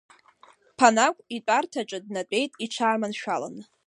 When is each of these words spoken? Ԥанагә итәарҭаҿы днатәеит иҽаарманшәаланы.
Ԥанагә 0.77 1.21
итәарҭаҿы 1.35 1.99
днатәеит 2.05 2.51
иҽаарманшәаланы. 2.65 3.61